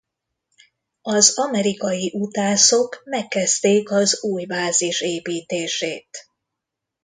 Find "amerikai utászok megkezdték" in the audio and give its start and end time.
1.39-3.91